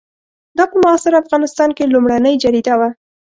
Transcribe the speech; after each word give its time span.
دا 0.57 0.63
په 0.71 0.75
معاصر 0.83 1.13
افغانستان 1.23 1.69
کې 1.77 1.91
لومړنۍ 1.93 2.35
جریده 2.43 2.73
وه. 2.79 2.89